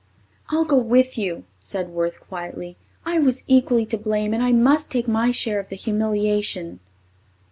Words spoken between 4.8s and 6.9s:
take my share of the humiliation."